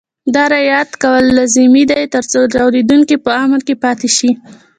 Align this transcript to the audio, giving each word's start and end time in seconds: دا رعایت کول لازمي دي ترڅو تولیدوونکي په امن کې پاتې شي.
دا 0.35 0.43
رعایت 0.53 0.89
کول 1.03 1.25
لازمي 1.37 1.83
دي 1.91 2.01
ترڅو 2.13 2.39
تولیدوونکي 2.57 3.15
په 3.25 3.31
امن 3.43 3.59
کې 3.67 3.75
پاتې 3.83 4.09
شي. 4.17 4.31